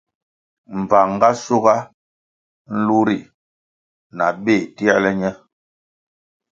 Mbvang 0.79 1.13
ga 1.21 1.29
schuga 1.41 1.75
nlu 2.75 2.99
ri 3.07 3.17
na 4.17 4.25
béh 4.43 4.63
tierle 4.75 5.11
ñe. 5.21 5.31